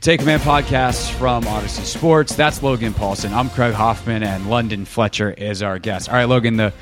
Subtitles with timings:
[0.00, 2.34] Take Command podcast from Audacy Sports.
[2.34, 3.32] That's Logan Paulsen.
[3.32, 6.08] I'm Craig Hoffman, and London Fletcher is our guest.
[6.08, 6.72] All right, Logan, the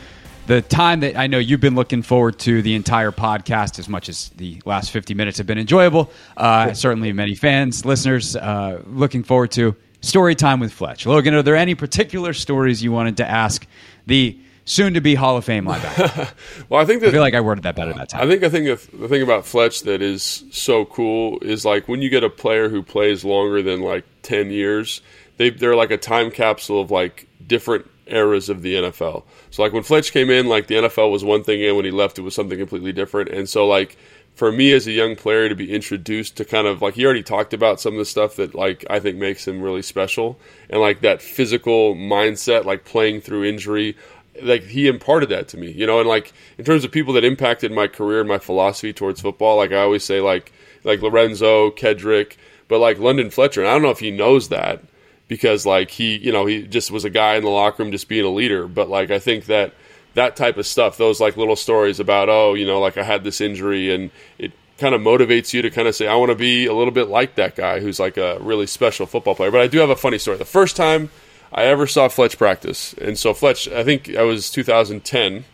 [0.47, 4.09] the time that I know you've been looking forward to the entire podcast as much
[4.09, 6.13] as the last 50 minutes have been enjoyable.
[6.37, 11.05] Uh, certainly, many fans, listeners, uh, looking forward to story time with Fletch.
[11.05, 13.67] Logan, are there any particular stories you wanted to ask
[14.07, 14.39] the
[14.69, 16.33] soon to be Hall of Fame linebacker.
[16.69, 18.23] well, I think that, I feel like I worded that better that time.
[18.23, 22.03] I think I think the thing about Fletch that is so cool is like when
[22.03, 25.01] you get a player who plays longer than like ten years,
[25.39, 29.25] they they're like a time capsule of like different eras of the NFL.
[29.51, 31.91] So like when Fletch came in, like the NFL was one thing, and when he
[31.91, 33.31] left, it was something completely different.
[33.31, 33.97] And so like
[34.39, 37.25] for me as a young player to be introduced to kind of like he already
[37.25, 40.39] talked about some of the stuff that like I think makes him really special
[40.71, 43.97] and like that physical mindset, like playing through injury
[44.43, 47.25] like he imparted that to me, you know, and like in terms of people that
[47.25, 50.53] impacted my career and my philosophy towards football, like I always say, like
[50.85, 52.37] like Lorenzo, Kedric,
[52.69, 54.83] but like London Fletcher, I don't know if he knows that
[55.29, 58.09] because like he, you know, he just was a guy in the locker room just
[58.09, 59.75] being a leader, but like I think that
[60.15, 63.25] that type of stuff, those like little stories about oh, you know, like I had
[63.25, 66.37] this injury and it kind of motivates you to kind of say I want to
[66.37, 69.51] be a little bit like that guy who's like a really special football player.
[69.51, 70.37] But I do have a funny story.
[70.39, 71.11] The first time
[71.53, 72.95] I ever saw Fletch practice.
[72.95, 75.45] And so Fletch, I think I was 2010,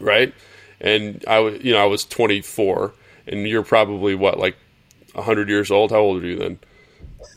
[0.00, 0.34] right?
[0.80, 2.92] And I was, you know, I was 24,
[3.28, 4.56] and you're probably what, like
[5.14, 5.90] 100 years old?
[5.90, 6.58] How old are you then?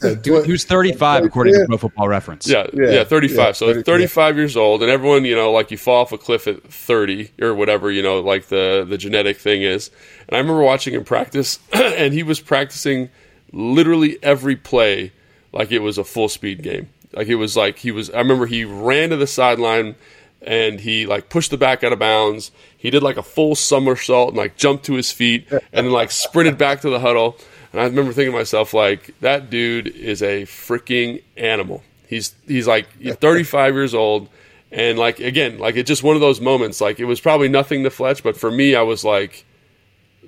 [0.01, 2.47] Uh, he was 35 according to Pro Football Reference.
[2.47, 3.38] Yeah, yeah, yeah 35.
[3.38, 6.47] Yeah, so 35 years old, and everyone, you know, like you fall off a cliff
[6.47, 9.91] at 30 or whatever, you know, like the the genetic thing is.
[10.28, 13.09] And I remember watching him practice, and he was practicing
[13.51, 15.12] literally every play
[15.53, 16.90] like it was a full speed game.
[17.16, 18.09] Like it was like he was.
[18.09, 19.96] I remember he ran to the sideline
[20.42, 22.52] and he like pushed the back out of bounds.
[22.78, 26.12] He did like a full somersault and like jumped to his feet and then like
[26.12, 27.38] sprinted back to the huddle.
[27.72, 31.84] And I remember thinking to myself like that dude is a freaking animal.
[32.08, 34.30] He's he's like 35 years old
[34.72, 37.84] and like again like it's just one of those moments like it was probably nothing
[37.84, 39.46] to Fletch but for me I was like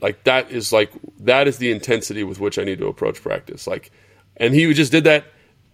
[0.01, 3.67] like that is like that is the intensity with which I need to approach practice
[3.67, 3.91] like
[4.37, 5.25] and he just did that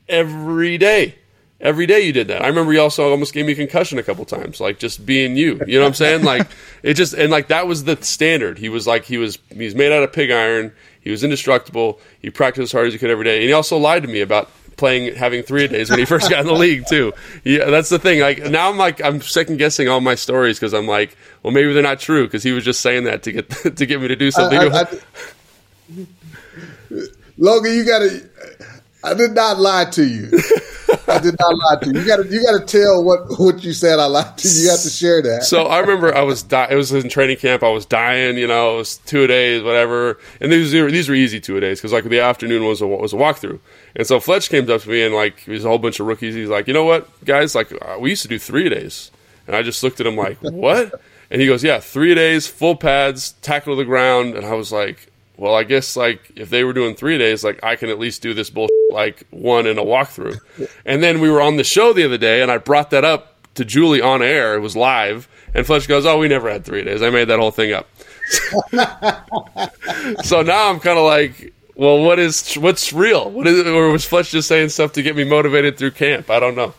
[0.08, 1.16] every day.
[1.60, 2.44] Every day you did that.
[2.44, 5.38] I remember you also almost gave me a concussion a couple times, like just being
[5.38, 5.62] you.
[5.66, 6.24] You know what I'm saying?
[6.26, 6.48] Like
[6.82, 8.58] it just and like that was the standard.
[8.58, 10.74] He was like he was he's made out of pig iron.
[11.00, 12.02] He was indestructible.
[12.22, 14.20] He practiced as hard as he could every day, and he also lied to me
[14.20, 17.14] about playing having three days when he first got in the league too.
[17.46, 18.20] Yeah, that's the thing.
[18.20, 21.72] Like now I'm like I'm second guessing all my stories because I'm like, well maybe
[21.72, 24.16] they're not true because he was just saying that to get to get me to
[24.18, 24.60] do something.
[24.60, 26.06] I, I, I,
[27.38, 28.30] Logan, you got to
[29.04, 30.32] I did not lie to you.
[31.08, 32.00] I did not lie to you.
[32.00, 34.00] You got to you got to tell what what you said.
[34.00, 34.64] I lied to you.
[34.64, 35.44] You have to share that.
[35.44, 37.64] So I remember I was di- it was in training camp.
[37.64, 38.38] I was dying.
[38.38, 40.20] You know, it was two days, whatever.
[40.40, 43.14] And these were, these were easy two days because like the afternoon was a was
[43.14, 43.60] a walkthrough.
[43.96, 46.36] And so Fletch came up to me and like there's a whole bunch of rookies.
[46.36, 49.12] He's like, you know what, guys, like uh, we used to do three days.
[49.46, 51.02] And I just looked at him like, what?
[51.30, 54.36] And he goes, yeah, three days, full pads, tackle the ground.
[54.36, 57.62] And I was like, well, I guess like if they were doing three days, like
[57.64, 60.40] I can at least do this bullshit like one in a walkthrough.
[60.86, 63.38] And then we were on the show the other day, and I brought that up
[63.56, 64.56] to Julie on air.
[64.56, 67.02] It was live, and Fletch goes, "Oh, we never had three days.
[67.02, 67.88] I made that whole thing up."
[70.24, 73.30] so now I'm kind of like, Well, what is what's real?
[73.30, 76.30] What is or was Fletch just saying stuff to get me motivated through camp?
[76.30, 76.74] I don't know.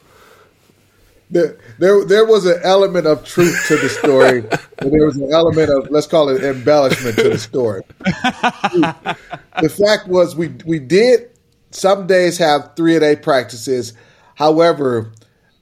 [1.30, 4.44] There, there, there was an element of truth to the story,
[4.78, 7.82] and there was an element of let's call it embellishment to the story.
[8.00, 11.30] the fact was, we we did
[11.74, 13.94] some days have three a day practices.
[14.36, 15.12] However,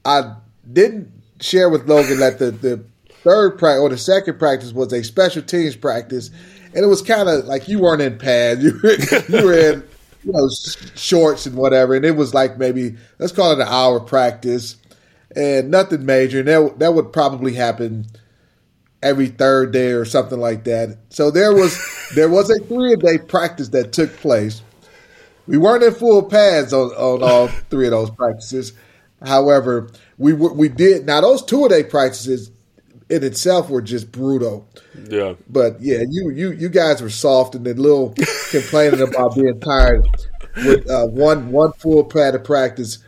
[0.05, 0.35] I
[0.70, 1.11] didn't
[1.41, 2.85] share with Logan that the the
[3.23, 6.31] third practice or the second practice was a special teams practice,
[6.75, 8.94] and it was kind of like you weren't in pads, you were,
[9.29, 9.82] you were in
[10.25, 10.49] you know
[10.94, 14.76] shorts and whatever, and it was like maybe let's call it an hour practice,
[15.35, 18.06] and nothing major, and that that would probably happen
[19.03, 20.97] every third day or something like that.
[21.11, 21.79] So there was
[22.15, 24.62] there was a three a day practice that took place.
[25.47, 28.73] We weren't in full pads on, on all three of those practices.
[29.25, 32.50] However, we we did now those two a day practices
[33.09, 34.67] in itself were just brutal.
[35.09, 35.35] Yeah.
[35.49, 38.15] But yeah, you you you guys were soft and a little
[38.50, 40.05] complaining about being tired
[40.56, 42.99] with uh, one one full pad of practice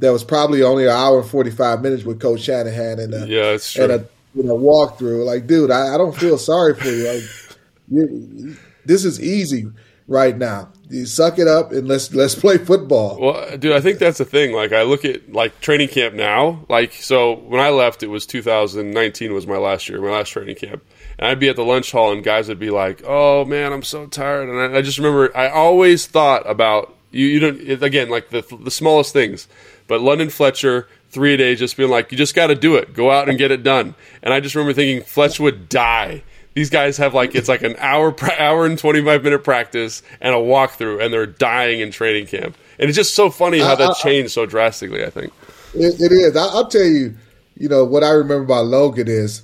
[0.00, 3.26] that was probably only an hour and forty five minutes with Coach Shanahan and a,
[3.26, 3.84] yeah, it's true.
[3.84, 5.24] and a you know walkthrough.
[5.24, 7.08] Like, dude, I, I don't feel sorry for you.
[7.08, 7.58] Like,
[7.88, 9.66] you, this is easy
[10.06, 10.70] right now.
[10.90, 13.18] You suck it up and let's let's play football.
[13.18, 14.52] Well, dude, I think that's the thing.
[14.52, 16.64] Like, I look at like training camp now.
[16.68, 20.56] Like, so when I left, it was 2019 was my last year, my last training
[20.56, 20.84] camp,
[21.18, 23.82] and I'd be at the lunch hall, and guys would be like, "Oh man, I'm
[23.82, 27.26] so tired," and I, I just remember I always thought about you.
[27.26, 29.48] You don't it, again like the the smallest things,
[29.86, 32.92] but London Fletcher three a day just being like, "You just got to do it.
[32.92, 36.22] Go out and get it done." And I just remember thinking Fletch would die
[36.54, 40.38] these guys have like it's like an hour hour and 25 minute practice and a
[40.38, 42.56] walkthrough and they're dying in training camp.
[42.78, 45.32] And it's just so funny how that changed so drastically i think.
[45.74, 46.36] It, it is.
[46.36, 47.14] I, will tell you
[47.56, 49.42] you know what i remember about logan is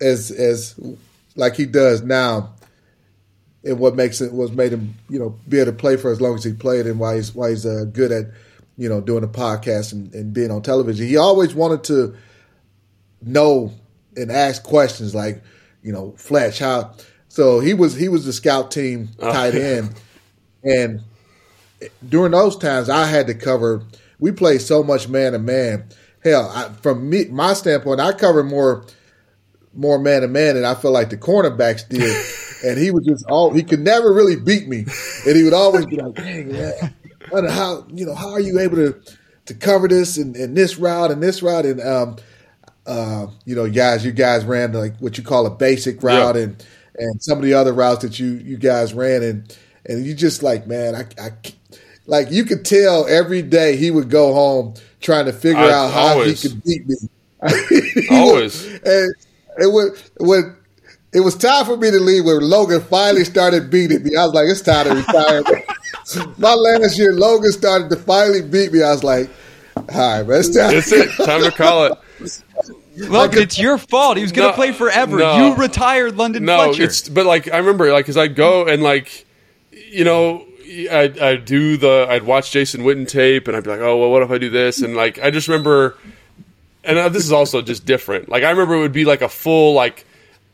[0.00, 0.78] as as
[1.36, 2.54] like he does now
[3.64, 6.20] and what makes it was made him you know be able to play for as
[6.20, 8.26] long as he played and why he's why he's uh, good at
[8.76, 11.06] you know doing a podcast and, and being on television.
[11.06, 12.16] He always wanted to
[13.22, 13.72] know
[14.16, 15.42] and ask questions like
[15.84, 16.58] you know, Fletch.
[16.58, 16.94] How
[17.28, 19.94] so he was he was the scout team oh, tight end,
[20.64, 21.02] and
[22.08, 23.84] during those times I had to cover.
[24.18, 25.84] We played so much man to man.
[26.22, 28.86] Hell, I, from me my standpoint, I covered more
[29.74, 32.24] more man to man than I feel like the cornerbacks did.
[32.64, 34.86] and he was just all he could never really beat me,
[35.26, 36.92] and he would always be like, "Dang, man,
[37.48, 39.00] how you know how are you able to
[39.46, 42.16] to cover this and, and this route and this route?" And um,
[42.86, 46.42] uh, you know, guys, you guys ran like what you call a basic route, yeah.
[46.42, 46.66] and
[46.96, 50.42] and some of the other routes that you you guys ran, and and you just
[50.42, 51.30] like, man, I, I
[52.06, 55.92] like you could tell every day he would go home trying to figure I, out
[55.92, 56.42] how always.
[56.42, 56.96] he could beat me.
[58.10, 59.14] always, and
[59.58, 60.56] it would when
[61.14, 64.16] it was time for me to leave when Logan finally started beating me.
[64.16, 65.42] I was like, it's time to retire.
[66.38, 68.82] My last year, Logan started to finally beat me.
[68.82, 69.30] I was like,
[69.76, 70.74] all right, man, it's time.
[70.74, 71.08] It's it.
[71.24, 71.98] Time to call it.
[72.96, 74.16] Look, it's your fault.
[74.16, 75.18] He was going to no, play forever.
[75.18, 76.84] No, you retired London no, Fletcher.
[76.84, 79.26] It's, but like I remember, like, because I'd go and like,
[79.72, 80.46] you know,
[80.90, 84.10] I'd, I'd, do the, I'd watch Jason Witten tape, and I'd be like, oh well,
[84.10, 84.80] what if I do this?
[84.80, 85.96] And like, I just remember,
[86.84, 88.28] and uh, this is also just different.
[88.28, 90.06] Like, I remember it would be like a full like,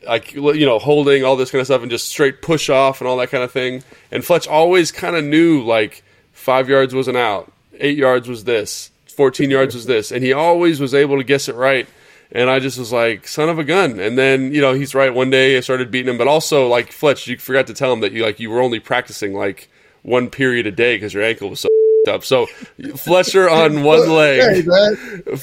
[0.07, 3.09] like you know, holding all this kind of stuff and just straight push off and
[3.09, 3.83] all that kind of thing.
[4.11, 6.03] And Fletch always kind of knew like
[6.33, 10.81] five yards wasn't out, eight yards was this, fourteen yards was this, and he always
[10.81, 11.87] was able to guess it right
[12.33, 13.99] and I just was like, son of a gun.
[13.99, 15.13] And then, you know, he's right.
[15.13, 18.01] One day I started beating him, but also like Fletch, you forgot to tell him
[18.01, 19.69] that you like you were only practicing like
[20.03, 21.69] one period a day because your ankle was so
[22.09, 22.25] up.
[22.25, 22.47] So
[22.97, 25.37] Fletcher on one leg, hey,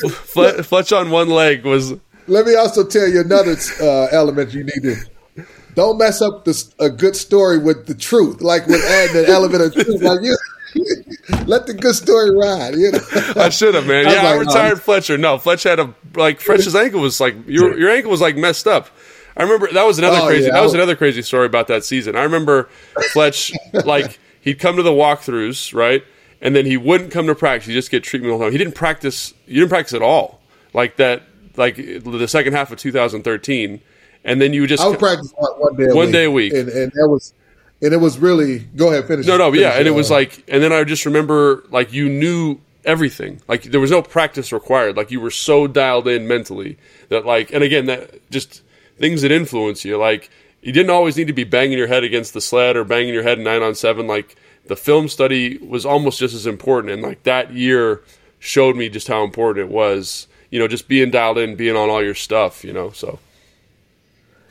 [0.63, 1.93] Fletch on one leg was.
[2.27, 5.46] Let me also tell you another uh, element you need to.
[5.75, 9.63] Don't mess up this, a good story with the truth, like with adding an element
[9.63, 10.01] of truth.
[10.01, 10.36] Like you,
[11.45, 12.75] Let the good story ride.
[12.75, 13.00] You know?
[13.36, 14.07] I should have, man.
[14.07, 15.17] I yeah, like, I retired Fletcher.
[15.17, 18.67] No, Fletcher had a like Fletcher's ankle was like your your ankle was like messed
[18.67, 18.89] up.
[19.36, 20.47] I remember that was another oh, crazy.
[20.47, 20.53] Yeah.
[20.53, 22.15] That was another crazy story about that season.
[22.15, 22.69] I remember
[23.12, 23.53] Fletch
[23.86, 26.03] like he'd come to the walkthroughs, right,
[26.41, 27.67] and then he wouldn't come to practice.
[27.67, 28.51] He just get treatment all the time.
[28.51, 29.33] He didn't practice.
[29.45, 30.41] He didn't practice at all.
[30.74, 31.24] Like that.
[31.55, 33.81] Like the second half of 2013,
[34.24, 36.13] and then you would just I would practice one day a one week.
[36.13, 37.33] day a week, and, and that was
[37.81, 39.25] and it was really go ahead finish.
[39.25, 42.10] No, no, finish yeah, and it was like, and then I just remember like you
[42.10, 43.41] knew everything.
[43.48, 44.98] Like there was no practice required.
[44.98, 46.77] Like you were so dialed in mentally
[47.10, 48.63] that like, and again, that just
[48.98, 49.98] things that influence you.
[49.98, 50.29] Like
[50.62, 53.24] you didn't always need to be banging your head against the sled or banging your
[53.24, 54.07] head nine on seven.
[54.07, 58.01] Like the film study was almost just as important, and like that year
[58.39, 60.27] showed me just how important it was.
[60.50, 62.63] You know, just being dialed in, being on all your stuff.
[62.63, 63.19] You know, so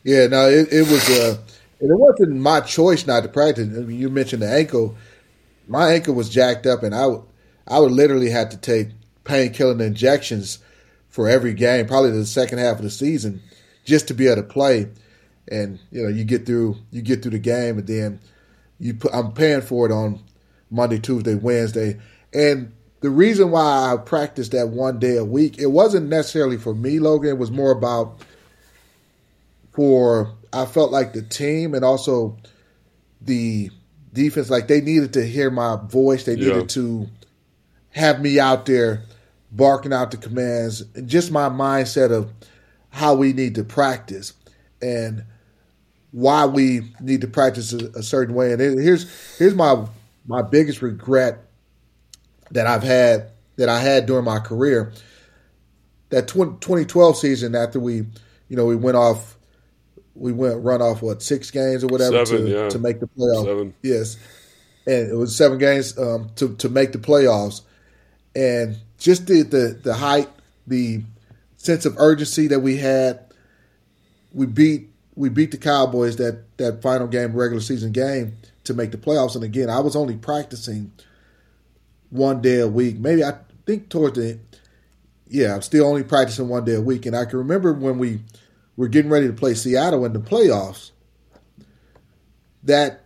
[0.04, 1.11] yeah, no, it, it was.
[1.11, 1.38] Uh,
[1.80, 3.68] and it wasn't my choice not to practice.
[3.68, 4.97] I mean, you mentioned the ankle.
[5.68, 7.23] My ankle was jacked up, and I would
[7.66, 8.88] I would literally have to take
[9.25, 10.61] painkilling injections
[11.09, 13.42] for every game, probably the second half of the season,
[13.85, 14.88] just to be able to play.
[15.49, 18.21] And you know, you get through you get through the game, and then
[18.78, 20.21] you put, I'm paying for it on
[20.71, 21.99] Monday, Tuesday, Wednesday,
[22.33, 26.75] and the reason why I practiced that one day a week, it wasn't necessarily for
[26.75, 27.30] me, Logan.
[27.30, 28.21] It was more about
[29.73, 32.39] for I felt like the team and also
[33.21, 33.71] the
[34.13, 36.25] defense, like they needed to hear my voice.
[36.25, 36.67] They needed yeah.
[36.67, 37.09] to
[37.91, 39.03] have me out there
[39.53, 40.83] barking out the commands.
[40.95, 42.33] And just my mindset of
[42.91, 44.33] how we need to practice
[44.81, 45.25] and
[46.11, 48.53] why we need to practice a, a certain way.
[48.53, 49.87] And here's here's my
[50.27, 51.45] my biggest regret
[52.51, 54.93] that I've had that I had during my career.
[56.11, 57.97] That 2012 season after we,
[58.49, 59.36] you know, we went off
[60.16, 62.68] we went run off what six games or whatever seven, to, yeah.
[62.68, 63.44] to make the playoffs.
[63.44, 63.75] Seven.
[63.82, 64.16] Yes,
[64.87, 67.62] and it was seven games um, to to make the playoffs,
[68.35, 70.28] and just the the the height,
[70.66, 71.02] the
[71.56, 73.20] sense of urgency that we had.
[74.32, 78.90] We beat we beat the Cowboys that that final game regular season game to make
[78.90, 80.92] the playoffs, and again I was only practicing
[82.11, 82.99] one day a week.
[82.99, 83.35] Maybe I
[83.66, 84.38] think towards the
[85.28, 88.20] yeah I'm still only practicing one day a week, and I can remember when we
[88.76, 90.90] we're getting ready to play Seattle in the playoffs.
[92.62, 93.04] That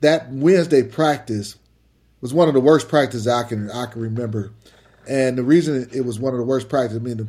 [0.00, 1.56] that Wednesday practice
[2.20, 4.52] was one of the worst practices I can I can remember,
[5.08, 7.28] and the reason it was one of the worst practices, I mean, the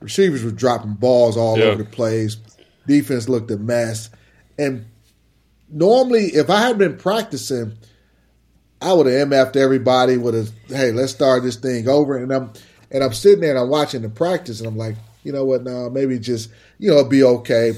[0.00, 1.66] receivers were dropping balls all yeah.
[1.66, 2.36] over the place,
[2.86, 4.10] defense looked a mess,
[4.58, 4.86] and
[5.68, 7.76] normally if I had been practicing,
[8.80, 10.16] I would have mf'd everybody.
[10.16, 12.52] Would have hey, let's start this thing over, and I'm
[12.90, 15.62] and I'm sitting there and I'm watching the practice, and I'm like, you know what,
[15.62, 17.74] now maybe just you know, be okay.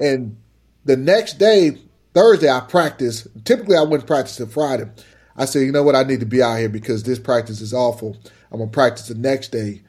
[0.00, 0.36] And
[0.84, 1.78] the next day,
[2.14, 3.28] Thursday, I practice.
[3.44, 4.90] Typically, I wouldn't practice until Friday.
[5.36, 7.72] I said, you know what, I need to be out here because this practice is
[7.72, 8.16] awful.
[8.50, 9.82] I'm gonna practice the next day.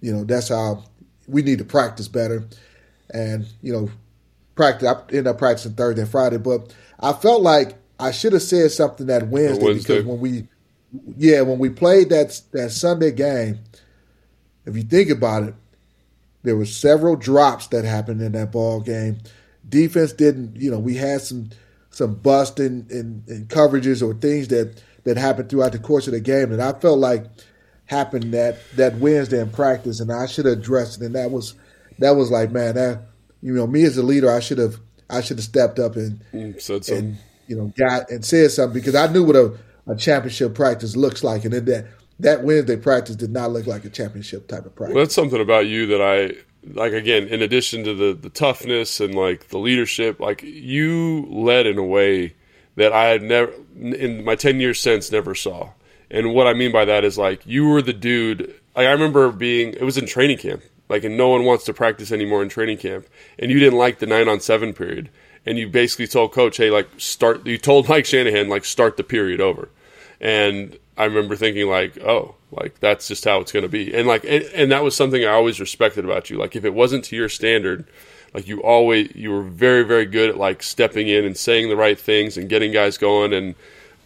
[0.00, 0.84] You know, that's how
[1.26, 2.46] we need to practice better.
[3.12, 3.90] And you know,
[4.54, 4.88] practice.
[4.88, 8.70] I ended up practicing Thursday and Friday, but I felt like I should have said
[8.70, 10.48] something that Wednesday, Wednesday, because when we,
[11.16, 13.58] yeah, when we played that that Sunday game,
[14.66, 15.54] if you think about it,
[16.48, 19.18] there were several drops that happened in that ball game.
[19.68, 21.50] Defense didn't, you know, we had some
[21.90, 26.14] some bust in, in, in coverages or things that that happened throughout the course of
[26.14, 27.26] the game that I felt like
[27.84, 31.04] happened that that Wednesday in practice, and I should have addressed it.
[31.04, 31.52] And that was
[31.98, 33.02] that was like, man, that
[33.42, 34.78] you know, me as a leader, I should have
[35.10, 37.04] I should have stepped up and mm, said something.
[37.04, 40.96] and you know got and said something because I knew what a, a championship practice
[40.96, 41.86] looks like, and then that
[42.20, 44.94] that Wednesday practice did not look like a championship type of practice.
[44.94, 46.34] Well, that's something about you that I
[46.72, 46.92] like.
[46.92, 51.78] Again, in addition to the the toughness and like the leadership, like you led in
[51.78, 52.34] a way
[52.76, 55.70] that I had never in my ten years since never saw.
[56.10, 58.54] And what I mean by that is like you were the dude.
[58.76, 59.74] Like I remember being.
[59.74, 60.62] It was in training camp.
[60.88, 63.06] Like, and no one wants to practice anymore in training camp.
[63.38, 65.10] And you didn't like the nine on seven period.
[65.44, 67.46] And you basically told coach, hey, like start.
[67.46, 69.68] You told Mike Shanahan like start the period over.
[70.20, 74.08] And I remember thinking like, oh, like that's just how it's going to be, and
[74.08, 76.38] like, and, and, that was something I always respected about you.
[76.38, 77.86] Like, if it wasn't to your standard,
[78.34, 81.76] like you always, you were very, very good at like stepping in and saying the
[81.76, 83.54] right things and getting guys going, and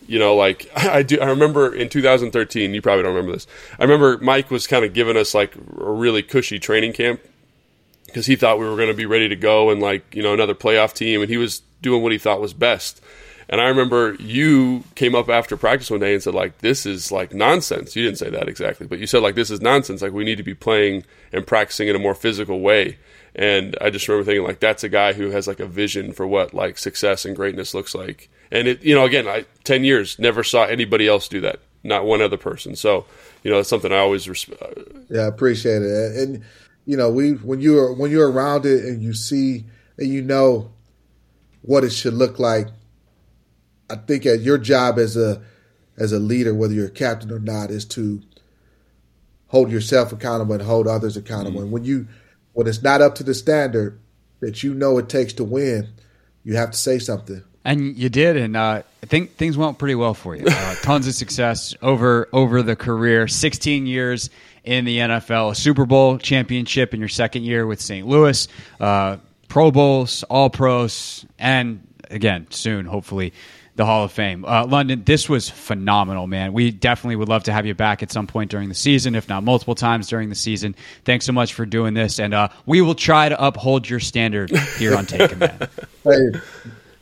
[0.06, 1.20] you know, like I do.
[1.20, 3.46] I remember in 2013, you probably don't remember this.
[3.78, 7.20] I remember Mike was kind of giving us like a really cushy training camp
[8.06, 10.34] because he thought we were going to be ready to go and like you know
[10.34, 13.00] another playoff team, and he was doing what he thought was best.
[13.48, 17.12] And I remember you came up after practice one day and said, like, this is
[17.12, 17.94] like nonsense.
[17.96, 20.02] You didn't say that exactly, but you said, like, this is nonsense.
[20.02, 22.98] Like, we need to be playing and practicing in a more physical way.
[23.34, 26.26] And I just remember thinking, like, that's a guy who has like a vision for
[26.26, 28.28] what like success and greatness looks like.
[28.50, 32.04] And it, you know, again, I, 10 years, never saw anybody else do that, not
[32.04, 32.76] one other person.
[32.76, 33.06] So,
[33.42, 34.62] you know, that's something I always respect.
[34.62, 36.16] Uh, yeah, I appreciate it.
[36.16, 36.44] And,
[36.84, 39.64] you know, we, when you're, when you're around it and you see
[39.96, 40.70] and you know
[41.62, 42.68] what it should look like
[43.92, 45.42] I think as your job as a
[45.98, 48.22] as a leader, whether you're a captain or not, is to
[49.48, 51.58] hold yourself accountable and hold others accountable.
[51.58, 51.64] Mm-hmm.
[51.64, 52.08] And when you
[52.54, 54.00] when it's not up to the standard
[54.40, 55.88] that you know it takes to win,
[56.42, 57.42] you have to say something.
[57.64, 60.46] And you did, and uh, I think things went pretty well for you.
[60.48, 63.28] Uh, tons of success over over the career.
[63.28, 64.30] Sixteen years
[64.64, 68.06] in the NFL, a Super Bowl championship in your second year with St.
[68.06, 68.48] Louis,
[68.80, 69.16] uh,
[69.48, 73.32] Pro Bowls, All Pros, and again soon, hopefully,
[73.76, 74.44] the Hall of Fame.
[74.44, 76.52] Uh, London, this was phenomenal, man.
[76.52, 79.28] We definitely would love to have you back at some point during the season, if
[79.28, 80.74] not multiple times during the season.
[81.04, 84.50] Thanks so much for doing this, and uh, we will try to uphold your standard
[84.78, 85.68] here on Take Man.
[86.04, 86.18] Hey,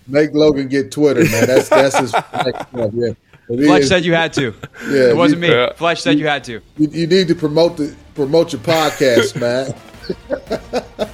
[0.07, 1.47] make Logan get Twitter, man.
[1.47, 2.67] That's that's his next.
[2.75, 3.13] Yeah.
[3.67, 4.55] Fletch said you had to.
[4.91, 5.55] Yeah, it wasn't you, me.
[5.55, 5.73] Yeah.
[5.73, 6.61] Fletch said you had to.
[6.77, 9.75] You, you need to promote the promote your podcast, man.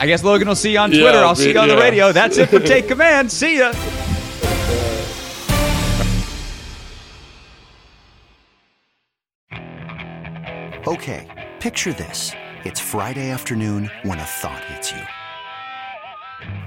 [0.00, 1.18] I guess Logan will see you on Yeah, Twitter.
[1.18, 2.12] I'll see you on the radio.
[2.12, 3.30] That's it for Take Command.
[3.32, 3.72] See ya.
[10.86, 11.26] Okay,
[11.60, 12.32] picture this.
[12.64, 15.02] It's Friday afternoon when a thought hits you.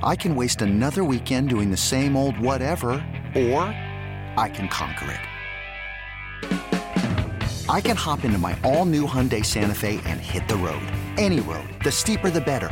[0.03, 2.91] I can waste another weekend doing the same old whatever,
[3.35, 3.63] or
[4.38, 5.19] I can conquer it.
[7.69, 10.83] I can hop into my all new Hyundai Santa Fe and hit the road.
[11.17, 11.69] Any road.
[11.83, 12.71] The steeper, the better.